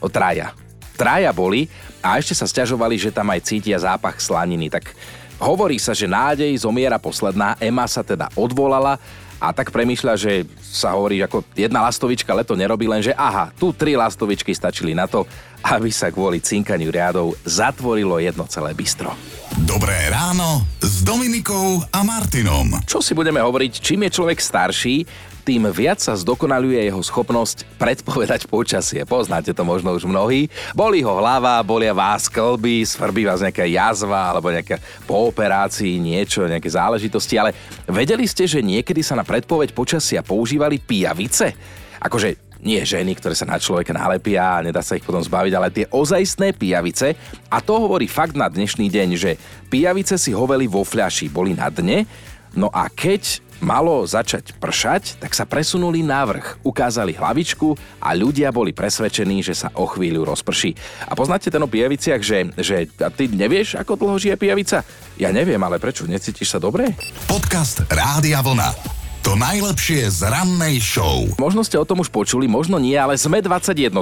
O 0.03 0.11
traja. 0.11 0.51
Traja 0.99 1.31
boli 1.31 1.71
a 2.03 2.19
ešte 2.19 2.35
sa 2.35 2.51
stiažovali, 2.51 2.99
že 2.99 3.15
tam 3.15 3.31
aj 3.31 3.47
cítia 3.47 3.79
zápach 3.79 4.19
slaniny. 4.19 4.67
Tak 4.67 4.91
hovorí 5.39 5.79
sa, 5.79 5.95
že 5.95 6.11
nádej 6.11 6.51
zomiera 6.59 6.99
posledná, 6.99 7.55
Ema 7.63 7.87
sa 7.87 8.03
teda 8.03 8.27
odvolala 8.35 8.99
a 9.43 9.51
tak 9.51 9.75
premýšľa, 9.75 10.15
že 10.15 10.47
sa 10.63 10.95
hovorí, 10.95 11.19
ako 11.19 11.43
jedna 11.59 11.83
lastovička 11.83 12.31
leto 12.31 12.55
nerobí, 12.55 12.87
len 12.87 13.03
že 13.03 13.11
aha, 13.11 13.51
tu 13.59 13.75
tri 13.75 13.99
lastovičky 13.99 14.55
stačili 14.55 14.95
na 14.95 15.11
to, 15.11 15.27
aby 15.67 15.91
sa 15.91 16.15
kvôli 16.15 16.39
cinkaniu 16.39 16.95
riadov 16.95 17.35
zatvorilo 17.43 18.23
jedno 18.23 18.47
celé 18.47 18.71
bistro. 18.71 19.11
Dobré 19.67 20.11
ráno 20.11 20.63
s 21.03 21.11
Dominikou 21.11 21.83
a 21.91 22.07
Martinom. 22.07 22.79
Čo 22.87 23.03
si 23.03 23.11
budeme 23.11 23.43
hovoriť, 23.43 23.83
čím 23.83 24.07
je 24.07 24.23
človek 24.23 24.39
starší, 24.39 25.03
tým 25.43 25.67
viac 25.75 25.99
sa 25.99 26.15
zdokonaluje 26.15 26.79
jeho 26.79 27.03
schopnosť 27.03 27.67
predpovedať 27.75 28.47
počasie. 28.47 29.03
Poznáte 29.03 29.51
to 29.51 29.67
možno 29.67 29.99
už 29.99 30.07
mnohí. 30.07 30.47
Boli 30.79 31.03
ho 31.03 31.19
hlava, 31.19 31.59
bolia 31.67 31.91
vás 31.91 32.31
klby, 32.31 32.87
svrbí 32.87 33.27
vás 33.27 33.43
nejaká 33.43 33.67
jazva 33.67 34.31
alebo 34.31 34.55
nejaká 34.55 34.79
po 35.03 35.27
operácii 35.27 35.99
niečo, 35.99 36.47
nejaké 36.47 36.71
záležitosti, 36.71 37.35
ale 37.35 37.51
vedeli 37.91 38.23
ste, 38.23 38.47
že 38.47 38.63
niekedy 38.63 39.03
sa 39.03 39.19
na 39.19 39.27
predpoveď 39.27 39.75
počasia 39.75 40.23
používali 40.23 40.79
pijavice? 40.79 41.51
Akože 41.99 42.52
nie 42.63 42.79
ženy, 42.87 43.19
ktoré 43.19 43.35
sa 43.35 43.45
na 43.45 43.59
človeka 43.59 43.91
nalepia 43.91 44.63
a 44.63 44.65
nedá 44.65 44.81
sa 44.81 44.95
ich 44.95 45.03
potom 45.03 45.21
zbaviť, 45.21 45.53
ale 45.53 45.75
tie 45.75 45.91
ozajstné 45.91 46.55
pijavice. 46.55 47.19
A 47.51 47.59
to 47.59 47.77
hovorí 47.77 48.07
fakt 48.07 48.39
na 48.39 48.47
dnešný 48.47 48.87
deň, 48.87 49.09
že 49.19 49.35
pijavice 49.69 50.15
si 50.15 50.31
hoveli 50.31 50.71
vo 50.71 50.87
fľaši, 50.87 51.27
boli 51.27 51.59
na 51.59 51.69
dne, 51.69 52.07
No 52.53 52.69
a 52.69 52.93
keď 52.93 53.41
malo 53.63 54.03
začať 54.05 54.53
pršať, 54.59 55.23
tak 55.23 55.33
sa 55.33 55.47
presunuli 55.47 56.03
na 56.03 56.27
vrch, 56.27 56.61
ukázali 56.67 57.15
hlavičku 57.15 57.79
a 58.03 58.13
ľudia 58.13 58.51
boli 58.51 58.75
presvedčení, 58.75 59.41
že 59.41 59.55
sa 59.55 59.73
o 59.79 59.87
chvíľu 59.87 60.27
rozprší. 60.27 60.75
A 61.07 61.15
poznáte 61.15 61.49
ten 61.49 61.63
o 61.63 61.71
pijaviciach, 61.71 62.21
že, 62.21 62.51
že 62.59 62.91
a 63.01 63.09
ty 63.09 63.31
nevieš, 63.31 63.79
ako 63.79 63.97
dlho 63.97 64.19
žije 64.19 64.37
pijavica? 64.37 64.85
Ja 65.17 65.31
neviem, 65.31 65.63
ale 65.63 65.79
prečo? 65.79 66.05
Necítiš 66.05 66.53
sa 66.53 66.59
dobre? 66.61 66.93
Podcast 67.31 67.87
Rádia 67.89 68.43
Vlna. 68.43 69.02
To 69.23 69.39
najlepšie 69.39 70.11
z 70.11 70.27
rannej 70.27 70.83
show. 70.83 71.23
Možno 71.39 71.63
ste 71.63 71.79
o 71.79 71.87
tom 71.87 72.03
už 72.03 72.11
počuli, 72.11 72.51
možno 72.51 72.83
nie, 72.83 72.99
ale 72.99 73.15
sme 73.15 73.39
21 73.39 73.95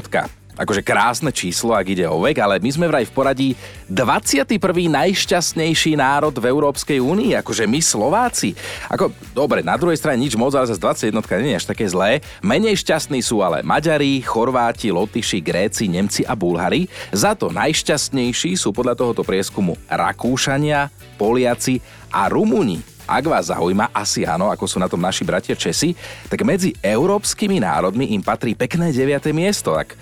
akože 0.61 0.85
krásne 0.85 1.33
číslo, 1.33 1.73
ak 1.73 1.89
ide 1.89 2.05
o 2.05 2.21
vek, 2.21 2.37
ale 2.37 2.61
my 2.61 2.69
sme 2.69 2.89
vraj 2.89 3.09
v 3.09 3.13
poradí 3.13 3.49
21. 3.89 4.61
najšťastnejší 4.93 5.97
národ 5.97 6.33
v 6.37 6.45
Európskej 6.49 7.01
únii, 7.01 7.33
akože 7.41 7.65
my 7.65 7.81
Slováci. 7.81 8.53
Ako, 8.93 9.09
dobre, 9.33 9.65
na 9.65 9.81
druhej 9.81 9.97
strane 9.97 10.21
nič 10.21 10.37
moc, 10.37 10.53
ale 10.53 10.69
zase 10.69 10.81
21 11.13 11.21
nie 11.41 11.57
je 11.57 11.61
až 11.65 11.67
také 11.69 11.85
zlé. 11.89 12.21
Menej 12.45 12.77
šťastní 12.81 13.25
sú 13.25 13.41
ale 13.41 13.65
Maďari, 13.65 14.21
Chorváti, 14.21 14.93
Lotyši, 14.93 15.41
Gréci, 15.41 15.89
Nemci 15.89 16.29
a 16.29 16.37
Bulhari. 16.37 16.89
Za 17.13 17.33
to 17.33 17.49
najšťastnejší 17.53 18.57
sú 18.57 18.73
podľa 18.73 19.01
tohoto 19.01 19.25
prieskumu 19.25 19.81
Rakúšania, 19.89 20.93
Poliaci 21.17 21.81
a 22.13 22.29
Rumúni. 22.29 22.90
Ak 23.11 23.27
vás 23.27 23.51
zaujíma, 23.51 23.91
asi 23.91 24.23
áno, 24.23 24.55
ako 24.55 24.71
sú 24.71 24.79
na 24.79 24.87
tom 24.87 25.03
naši 25.03 25.27
bratia 25.27 25.59
Česi, 25.59 25.99
tak 26.31 26.47
medzi 26.47 26.71
európskymi 26.79 27.59
národmi 27.59 28.15
im 28.15 28.23
patrí 28.23 28.55
pekné 28.55 28.95
9. 28.95 29.35
miesto. 29.35 29.75
Tak 29.75 29.99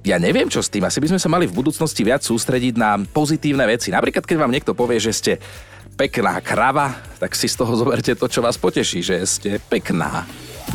ja, 0.00 0.16
neviem, 0.16 0.48
čo 0.48 0.64
s 0.64 0.72
tým. 0.72 0.88
Asi 0.88 1.04
by 1.04 1.12
sme 1.12 1.20
sa 1.20 1.28
mali 1.28 1.44
v 1.44 1.52
budúcnosti 1.52 2.00
viac 2.00 2.24
sústrediť 2.24 2.80
na 2.80 2.96
pozitívne 2.96 3.68
veci. 3.68 3.92
Napríklad, 3.92 4.24
keď 4.24 4.36
vám 4.40 4.52
niekto 4.56 4.72
povie, 4.72 4.96
že 4.96 5.12
ste 5.12 5.32
pekná 6.00 6.40
krava, 6.40 6.96
tak 7.20 7.36
si 7.36 7.44
z 7.44 7.60
toho 7.60 7.76
zoberte 7.76 8.16
to, 8.16 8.24
čo 8.24 8.40
vás 8.40 8.56
poteší, 8.56 9.04
že 9.04 9.16
ste 9.28 9.60
pekná. 9.60 10.24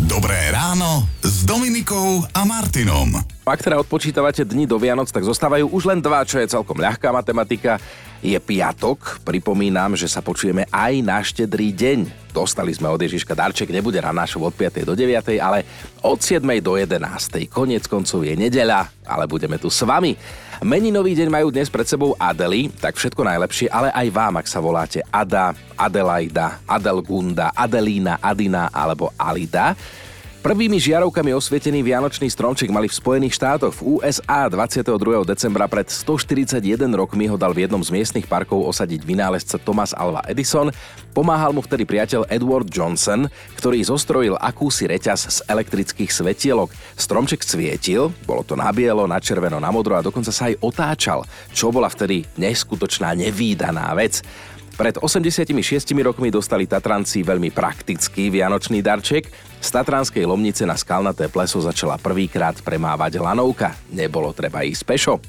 Dobré 0.05 0.53
ráno 0.53 1.07
s 1.23 1.47
Dominikou 1.47 2.21
a 2.29 2.41
Martinom. 2.45 3.15
Ak 3.47 3.61
teda 3.61 3.79
odpočítavate 3.81 4.45
dni 4.45 4.69
do 4.69 4.75
Vianoc, 4.77 5.09
tak 5.09 5.25
zostávajú 5.25 5.71
už 5.71 5.87
len 5.87 6.03
dva, 6.03 6.27
čo 6.27 6.37
je 6.41 6.51
celkom 6.51 6.77
ľahká 6.77 7.09
matematika. 7.09 7.81
Je 8.25 8.41
piatok, 8.41 9.21
pripomínam, 9.21 9.93
že 9.93 10.09
sa 10.09 10.17
počujeme 10.17 10.65
aj 10.73 10.93
na 11.05 11.21
štedrý 11.21 11.69
deň. 11.69 12.33
Dostali 12.33 12.73
sme 12.73 12.89
od 12.89 12.97
Ježiška 12.97 13.37
darček, 13.37 13.69
nebude 13.69 14.01
na 14.01 14.09
našou 14.09 14.49
od 14.49 14.53
5. 14.57 14.81
do 14.81 14.97
9. 14.97 15.37
ale 15.37 15.61
od 16.01 16.17
7. 16.17 16.41
do 16.57 16.73
11. 16.73 17.05
Konec 17.45 17.85
koncov 17.85 18.25
je 18.25 18.33
nedeľa, 18.33 18.89
ale 19.05 19.29
budeme 19.29 19.61
tu 19.61 19.69
s 19.69 19.77
vami. 19.85 20.17
Meninový 20.65 21.13
deň 21.13 21.29
majú 21.29 21.53
dnes 21.53 21.69
pred 21.69 21.85
sebou 21.85 22.17
Adely, 22.17 22.73
tak 22.73 22.97
všetko 22.97 23.21
najlepšie, 23.21 23.69
ale 23.69 23.93
aj 23.93 24.07
vám, 24.09 24.41
ak 24.41 24.49
sa 24.49 24.57
voláte 24.57 25.05
Ada, 25.13 25.53
Adelaida, 25.77 26.65
Adelgunda, 26.65 27.53
Adelína, 27.53 28.17
Adina 28.25 28.73
alebo 28.73 29.13
Alida. 29.21 29.77
Prvými 30.45 30.77
žiarovkami 30.77 31.33
osvietený 31.33 31.81
Vianočný 31.81 32.29
stromček 32.29 32.69
mali 32.69 32.85
v 32.85 32.93
Spojených 32.93 33.33
štátoch. 33.33 33.81
V 33.81 33.97
USA 33.97 34.45
22. 34.45 34.93
decembra 35.25 35.65
pred 35.65 35.89
141 35.89 36.61
rokmi 36.93 37.25
ho 37.25 37.33
dal 37.33 37.49
v 37.49 37.65
jednom 37.65 37.81
z 37.81 37.89
miestnych 37.89 38.29
parkov 38.29 38.61
osadiť 38.69 39.01
vynálezca 39.09 39.57
Thomas 39.57 39.97
Alva 39.97 40.21
Edison. 40.29 40.69
Pomáhal 41.17 41.49
mu 41.49 41.65
vtedy 41.65 41.89
priateľ 41.89 42.29
Edward 42.29 42.69
Johnson, 42.69 43.25
ktorý 43.57 43.81
zostrojil 43.89 44.37
akúsi 44.37 44.85
reťaz 44.85 45.19
z 45.33 45.37
elektrických 45.49 46.13
svetielok. 46.13 46.69
Stromček 46.93 47.41
svietil, 47.41 48.13
bolo 48.29 48.45
to 48.45 48.53
na 48.53 48.69
bielo, 48.69 49.09
na 49.09 49.17
červeno, 49.17 49.57
na 49.57 49.73
modro 49.73 49.97
a 49.97 50.05
dokonca 50.05 50.29
sa 50.29 50.53
aj 50.53 50.61
otáčal, 50.61 51.25
čo 51.57 51.73
bola 51.73 51.89
vtedy 51.89 52.21
neskutočná 52.37 53.17
nevýdaná 53.17 53.89
vec. 53.97 54.21
Pred 54.75 54.99
86 54.99 55.55
rokmi 56.03 56.27
dostali 56.27 56.67
Tatranci 56.67 57.23
veľmi 57.23 57.47
praktický 57.55 58.27
vianočný 58.27 58.83
darček. 58.83 59.31
Z 59.63 59.69
Tatranskej 59.71 60.27
Lomnice 60.27 60.67
na 60.67 60.75
skalnaté 60.75 61.31
pleso 61.31 61.63
začala 61.63 61.95
prvýkrát 61.95 62.59
premávať 62.59 63.23
lanovka. 63.23 63.71
Nebolo 63.95 64.35
treba 64.35 64.67
ísť 64.67 64.83
pešo. 64.83 65.23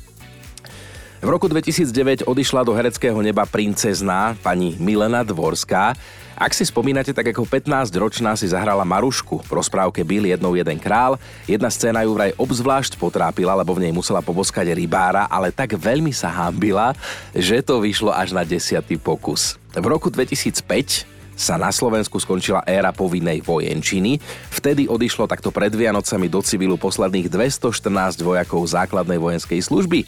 V 1.17 1.29
roku 1.33 1.49
2009 1.49 2.29
odišla 2.29 2.61
do 2.61 2.77
hereckého 2.77 3.17
neba 3.25 3.49
princezná 3.49 4.37
pani 4.45 4.77
Milena 4.77 5.25
Dvorská, 5.25 5.97
ak 6.37 6.53
si 6.53 6.69
spomínate, 6.69 7.17
tak 7.17 7.33
ako 7.33 7.49
15-ročná 7.49 8.37
si 8.37 8.45
zahrala 8.53 8.85
Marušku 8.85 9.41
v 9.49 9.51
rozprávke 9.57 10.05
Byl 10.05 10.29
jednou 10.29 10.53
jeden 10.53 10.77
král. 10.77 11.17
Jedna 11.49 11.73
scéna 11.73 12.05
ju 12.05 12.13
vraj 12.13 12.37
obzvlášť 12.37 13.01
potrápila, 13.01 13.57
lebo 13.57 13.73
v 13.73 13.89
nej 13.89 13.93
musela 13.97 14.21
poboskať 14.21 14.77
rybára, 14.77 15.25
ale 15.33 15.49
tak 15.49 15.73
veľmi 15.73 16.13
sa 16.13 16.29
hámbila, 16.29 16.93
že 17.33 17.65
to 17.65 17.81
vyšlo 17.81 18.13
až 18.13 18.37
na 18.37 18.45
desiatý 18.45 19.01
pokus. 19.01 19.57
V 19.73 19.87
roku 19.89 20.13
2005 20.13 21.09
sa 21.33 21.57
na 21.57 21.73
Slovensku 21.73 22.21
skončila 22.21 22.61
éra 22.69 22.93
povinnej 22.93 23.41
vojenčiny. 23.41 24.21
Vtedy 24.53 24.85
odišlo 24.93 25.25
takto 25.25 25.49
pred 25.49 25.73
Vianocami 25.73 26.29
do 26.29 26.45
civilu 26.45 26.77
posledných 26.77 27.33
214 27.33 27.73
vojakov 28.21 28.61
základnej 28.69 29.17
vojenskej 29.17 29.65
služby. 29.65 30.05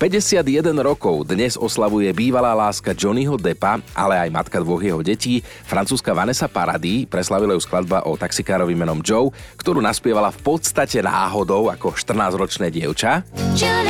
51 0.00 0.80
rokov 0.80 1.28
dnes 1.28 1.60
oslavuje 1.60 2.08
bývalá 2.16 2.56
láska 2.56 2.96
Johnnyho 2.96 3.36
Deppa, 3.36 3.84
ale 3.92 4.16
aj 4.16 4.32
matka 4.32 4.56
dvoch 4.56 4.80
jeho 4.80 5.04
detí, 5.04 5.44
francúzska 5.68 6.16
Vanessa 6.16 6.48
Paradis, 6.48 7.04
preslavila 7.04 7.52
ju 7.52 7.60
skladba 7.60 8.08
o 8.08 8.16
taxikárovi 8.16 8.72
menom 8.72 9.04
Joe, 9.04 9.28
ktorú 9.60 9.84
naspievala 9.84 10.32
v 10.32 10.40
podstate 10.40 11.04
náhodou 11.04 11.68
ako 11.68 11.92
14-ročné 11.92 12.72
dievča. 12.72 13.28
Joe 13.52 13.80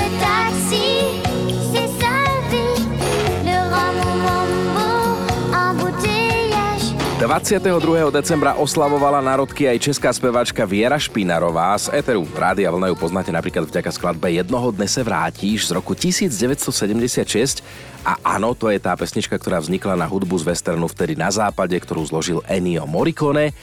22. 7.30 8.10
decembra 8.10 8.58
oslavovala 8.58 9.22
národky 9.22 9.70
aj 9.70 9.78
česká 9.78 10.10
speváčka 10.10 10.66
Viera 10.66 10.98
Špinarová 10.98 11.78
z 11.78 12.02
Eteru. 12.02 12.26
Rádia 12.26 12.66
Vlna 12.74 12.90
ju 12.90 12.98
poznáte 12.98 13.30
napríklad 13.30 13.70
vďaka 13.70 13.86
skladbe 13.94 14.34
Jednoho 14.34 14.74
dne 14.74 14.90
se 14.90 14.98
vrátíš 14.98 15.70
z 15.70 15.78
roku 15.78 15.94
1976 15.94 17.62
a 18.02 18.18
áno, 18.34 18.50
to 18.58 18.66
je 18.66 18.82
tá 18.82 18.98
pesnička, 18.98 19.38
ktorá 19.38 19.62
vznikla 19.62 19.94
na 19.94 20.10
hudbu 20.10 20.42
z 20.42 20.50
westernu 20.50 20.90
vtedy 20.90 21.14
na 21.14 21.30
západe, 21.30 21.78
ktorú 21.78 22.02
zložil 22.02 22.42
Ennio 22.50 22.82
Morricone 22.90 23.54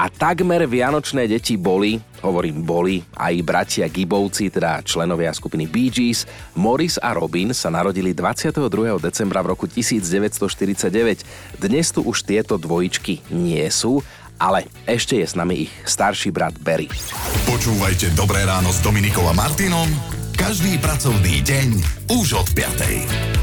a 0.00 0.08
takmer 0.08 0.64
vianočné 0.64 1.28
deti 1.28 1.60
boli, 1.60 2.00
hovorím 2.24 2.64
boli, 2.64 3.04
aj 3.20 3.44
bratia 3.44 3.84
Gibovci, 3.84 4.48
teda 4.48 4.80
členovia 4.80 5.28
skupiny 5.28 5.68
Bee 5.68 5.92
Gees. 5.92 6.24
Morris 6.56 6.96
a 6.96 7.12
Robin 7.12 7.52
sa 7.52 7.68
narodili 7.68 8.16
22. 8.16 8.64
decembra 8.96 9.44
v 9.44 9.52
roku 9.52 9.68
1949. 9.68 11.60
Dnes 11.60 11.92
tu 11.92 12.00
už 12.00 12.24
tieto 12.24 12.56
dvojičky 12.56 13.28
nie 13.36 13.68
sú, 13.68 14.00
ale 14.40 14.64
ešte 14.88 15.20
je 15.20 15.26
s 15.28 15.36
nami 15.36 15.68
ich 15.68 15.72
starší 15.84 16.32
brat 16.32 16.56
Barry. 16.56 16.88
Počúvajte 17.44 18.16
Dobré 18.16 18.48
ráno 18.48 18.72
s 18.72 18.80
Dominikom 18.80 19.28
a 19.28 19.36
Martinom 19.36 19.92
každý 20.40 20.80
pracovný 20.80 21.44
deň 21.44 21.68
už 22.16 22.40
od 22.40 22.48
5. 22.56 23.39